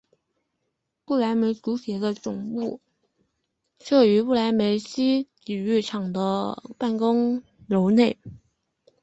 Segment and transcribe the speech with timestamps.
[1.05, 2.79] 不来梅足协的总部
[3.77, 8.17] 设于不来梅威悉体育场的办公楼内。